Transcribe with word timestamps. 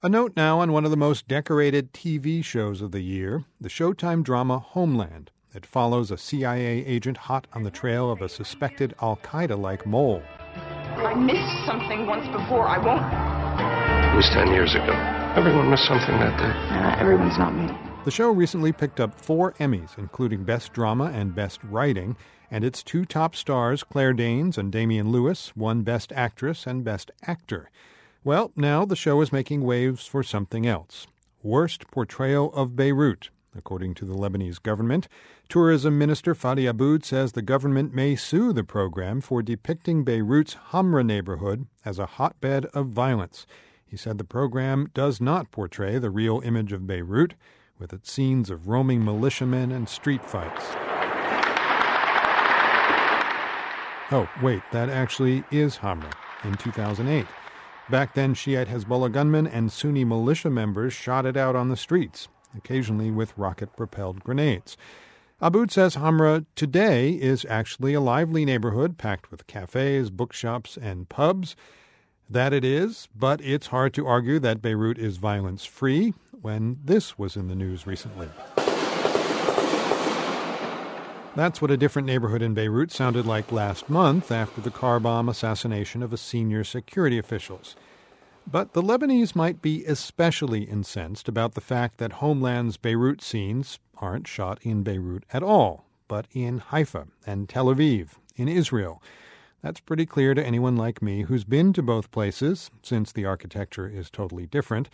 A 0.00 0.08
note 0.08 0.34
now 0.36 0.60
on 0.60 0.70
one 0.70 0.84
of 0.84 0.92
the 0.92 0.96
most 0.96 1.26
decorated 1.26 1.92
TV 1.92 2.44
shows 2.44 2.80
of 2.82 2.92
the 2.92 3.00
year, 3.00 3.42
the 3.60 3.68
Showtime 3.68 4.22
drama 4.22 4.60
Homeland. 4.60 5.32
It 5.52 5.66
follows 5.66 6.12
a 6.12 6.16
CIA 6.16 6.86
agent 6.86 7.16
hot 7.16 7.48
on 7.52 7.64
the 7.64 7.70
trail 7.72 8.08
of 8.08 8.22
a 8.22 8.28
suspected 8.28 8.94
Al 9.02 9.16
Qaeda 9.16 9.58
like 9.58 9.86
mole. 9.86 10.22
I 10.54 11.14
missed 11.14 11.66
something 11.66 12.06
once 12.06 12.28
before. 12.28 12.68
I 12.68 12.78
won't. 12.78 13.02
It 14.12 14.16
was 14.16 14.30
10 14.32 14.52
years 14.52 14.72
ago. 14.76 14.92
Everyone 15.34 15.68
missed 15.68 15.88
something 15.88 16.16
that 16.20 16.38
day. 16.38 16.76
Uh, 16.78 17.02
everyone's 17.02 17.36
not 17.36 17.52
me. 17.52 17.68
The 18.04 18.12
show 18.12 18.30
recently 18.30 18.70
picked 18.70 19.00
up 19.00 19.20
four 19.20 19.54
Emmys, 19.54 19.98
including 19.98 20.44
Best 20.44 20.72
Drama 20.72 21.06
and 21.06 21.34
Best 21.34 21.58
Writing, 21.64 22.16
and 22.52 22.62
its 22.62 22.84
two 22.84 23.04
top 23.04 23.34
stars, 23.34 23.82
Claire 23.82 24.12
Danes 24.12 24.58
and 24.58 24.70
Damian 24.70 25.10
Lewis, 25.10 25.56
won 25.56 25.82
Best 25.82 26.12
Actress 26.12 26.68
and 26.68 26.84
Best 26.84 27.10
Actor. 27.26 27.68
Well, 28.28 28.52
now 28.54 28.84
the 28.84 28.94
show 28.94 29.22
is 29.22 29.32
making 29.32 29.62
waves 29.62 30.06
for 30.06 30.22
something 30.22 30.66
else. 30.66 31.06
Worst 31.42 31.90
portrayal 31.90 32.52
of 32.52 32.76
Beirut. 32.76 33.30
According 33.56 33.94
to 33.94 34.04
the 34.04 34.12
Lebanese 34.12 34.62
government, 34.62 35.08
Tourism 35.48 35.96
Minister 35.96 36.34
Fadi 36.34 36.68
Aboud 36.68 37.06
says 37.06 37.32
the 37.32 37.40
government 37.40 37.94
may 37.94 38.16
sue 38.16 38.52
the 38.52 38.64
program 38.64 39.22
for 39.22 39.40
depicting 39.40 40.04
Beirut's 40.04 40.56
Hamra 40.72 41.06
neighborhood 41.06 41.68
as 41.86 41.98
a 41.98 42.04
hotbed 42.04 42.66
of 42.74 42.88
violence. 42.88 43.46
He 43.86 43.96
said 43.96 44.18
the 44.18 44.24
program 44.24 44.90
does 44.92 45.22
not 45.22 45.50
portray 45.50 45.98
the 45.98 46.10
real 46.10 46.42
image 46.44 46.74
of 46.74 46.86
Beirut, 46.86 47.32
with 47.78 47.94
its 47.94 48.12
scenes 48.12 48.50
of 48.50 48.68
roaming 48.68 49.02
militiamen 49.02 49.72
and 49.72 49.88
street 49.88 50.22
fights. 50.22 50.66
Oh, 54.10 54.28
wait, 54.42 54.60
that 54.72 54.90
actually 54.90 55.44
is 55.50 55.78
Hamra 55.78 56.12
in 56.44 56.58
2008. 56.58 57.24
Back 57.90 58.12
then, 58.14 58.34
Shiite 58.34 58.68
Hezbollah 58.68 59.10
gunmen 59.10 59.46
and 59.46 59.72
Sunni 59.72 60.04
militia 60.04 60.50
members 60.50 60.92
shot 60.92 61.24
it 61.24 61.38
out 61.38 61.56
on 61.56 61.70
the 61.70 61.76
streets, 61.76 62.28
occasionally 62.54 63.10
with 63.10 63.36
rocket 63.38 63.74
propelled 63.76 64.22
grenades. 64.22 64.76
Aboud 65.40 65.70
says 65.70 65.96
Hamra 65.96 66.44
today 66.54 67.12
is 67.12 67.46
actually 67.48 67.94
a 67.94 68.00
lively 68.00 68.44
neighborhood 68.44 68.98
packed 68.98 69.30
with 69.30 69.46
cafes, 69.46 70.10
bookshops, 70.10 70.76
and 70.76 71.08
pubs. 71.08 71.56
That 72.28 72.52
it 72.52 72.62
is, 72.62 73.08
but 73.16 73.40
it's 73.40 73.68
hard 73.68 73.94
to 73.94 74.06
argue 74.06 74.38
that 74.40 74.60
Beirut 74.60 74.98
is 74.98 75.16
violence 75.16 75.64
free 75.64 76.12
when 76.30 76.78
this 76.84 77.18
was 77.18 77.36
in 77.36 77.48
the 77.48 77.54
news 77.54 77.86
recently. 77.86 78.28
That's 81.38 81.62
what 81.62 81.70
a 81.70 81.76
different 81.76 82.06
neighborhood 82.06 82.42
in 82.42 82.52
Beirut 82.52 82.90
sounded 82.90 83.24
like 83.24 83.52
last 83.52 83.88
month 83.88 84.32
after 84.32 84.60
the 84.60 84.72
car 84.72 84.98
bomb 84.98 85.28
assassination 85.28 86.02
of 86.02 86.12
a 86.12 86.16
senior 86.16 86.64
security 86.64 87.16
officials. 87.16 87.76
But 88.44 88.72
the 88.72 88.82
Lebanese 88.82 89.36
might 89.36 89.62
be 89.62 89.84
especially 89.84 90.64
incensed 90.64 91.28
about 91.28 91.54
the 91.54 91.60
fact 91.60 91.98
that 91.98 92.14
Homeland's 92.14 92.76
Beirut 92.76 93.22
scenes 93.22 93.78
aren't 93.98 94.26
shot 94.26 94.58
in 94.62 94.82
Beirut 94.82 95.22
at 95.32 95.44
all, 95.44 95.84
but 96.08 96.26
in 96.32 96.58
Haifa 96.58 97.06
and 97.24 97.48
Tel 97.48 97.66
Aviv, 97.66 98.14
in 98.34 98.48
Israel. 98.48 99.00
That's 99.62 99.78
pretty 99.78 100.06
clear 100.06 100.34
to 100.34 100.44
anyone 100.44 100.76
like 100.76 101.00
me 101.00 101.22
who's 101.22 101.44
been 101.44 101.72
to 101.74 101.84
both 101.84 102.10
places, 102.10 102.68
since 102.82 103.12
the 103.12 103.26
architecture 103.26 103.88
is 103.88 104.10
totally 104.10 104.46
different. 104.46 104.88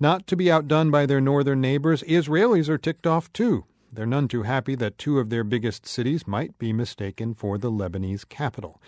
Not 0.00 0.26
to 0.28 0.36
be 0.36 0.50
outdone 0.50 0.90
by 0.90 1.04
their 1.04 1.20
northern 1.20 1.60
neighbors, 1.60 2.02
Israelis 2.04 2.70
are 2.70 2.78
ticked 2.78 3.06
off 3.06 3.30
too. 3.34 3.66
They're 3.92 4.06
none 4.06 4.26
too 4.26 4.44
happy 4.44 4.74
that 4.76 4.96
two 4.96 5.18
of 5.18 5.28
their 5.28 5.44
biggest 5.44 5.86
cities 5.86 6.26
might 6.26 6.58
be 6.58 6.72
mistaken 6.72 7.34
for 7.34 7.58
the 7.58 7.70
Lebanese 7.70 8.26
capital. 8.26 8.80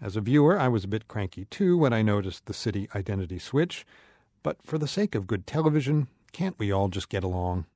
As 0.00 0.16
a 0.16 0.22
viewer, 0.22 0.58
I 0.58 0.68
was 0.68 0.84
a 0.84 0.88
bit 0.88 1.08
cranky 1.08 1.44
too 1.44 1.76
when 1.76 1.92
I 1.92 2.00
noticed 2.00 2.46
the 2.46 2.54
city 2.54 2.88
identity 2.94 3.38
switch. 3.38 3.84
But 4.42 4.56
for 4.64 4.78
the 4.78 4.88
sake 4.88 5.14
of 5.14 5.26
good 5.26 5.46
television, 5.46 6.08
can't 6.32 6.58
we 6.58 6.72
all 6.72 6.88
just 6.88 7.10
get 7.10 7.22
along? 7.22 7.66